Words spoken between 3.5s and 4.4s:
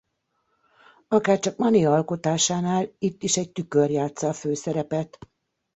tükör játssza a